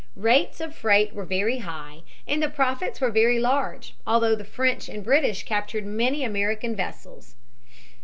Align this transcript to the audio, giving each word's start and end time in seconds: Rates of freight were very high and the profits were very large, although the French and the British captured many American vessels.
Rates 0.15 0.59
of 0.59 0.73
freight 0.73 1.13
were 1.13 1.25
very 1.25 1.59
high 1.59 2.01
and 2.27 2.41
the 2.41 2.49
profits 2.49 2.99
were 2.99 3.11
very 3.11 3.39
large, 3.39 3.93
although 4.07 4.33
the 4.33 4.43
French 4.43 4.89
and 4.89 4.97
the 5.03 5.05
British 5.05 5.43
captured 5.43 5.85
many 5.85 6.23
American 6.23 6.75
vessels. 6.75 7.35